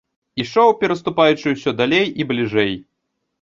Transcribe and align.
Ішоў, 0.43 0.71
пераступаючы 0.79 1.53
ўсё 1.57 1.75
далей 1.83 2.05
і 2.23 2.27
бліжэй. 2.33 2.73